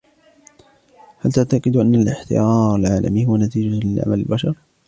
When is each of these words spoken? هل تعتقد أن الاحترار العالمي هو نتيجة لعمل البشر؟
هل 1.19 1.31
تعتقد 1.31 1.75
أن 1.75 1.95
الاحترار 1.95 2.75
العالمي 2.75 3.25
هو 3.25 3.37
نتيجة 3.37 3.79
لعمل 3.87 4.19
البشر؟ 4.19 4.55